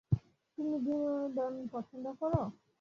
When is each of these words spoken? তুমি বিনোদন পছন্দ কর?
তুমি 0.57 0.75
বিনোদন 0.85 1.53
পছন্দ 1.71 2.05
কর? 2.19 2.33